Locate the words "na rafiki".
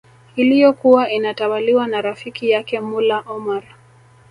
1.87-2.49